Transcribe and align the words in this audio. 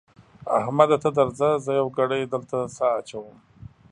احمده 0.59 0.97
ته 1.03 1.09
درځه؛ 1.19 1.49
زه 1.65 1.71
يوه 1.79 1.91
ګړۍ 1.97 2.23
دلته 2.33 2.57
سا 2.75 2.87
اچوم. 2.99 3.37